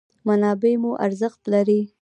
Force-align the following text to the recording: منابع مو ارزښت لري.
منابع 0.27 0.71
مو 0.81 0.91
ارزښت 1.05 1.41
لري. 1.53 1.81